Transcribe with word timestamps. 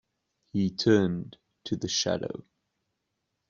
He 0.51 0.71
turned 0.71 1.37
to 1.65 1.75
the 1.75 1.87
Shadow. 1.87 2.43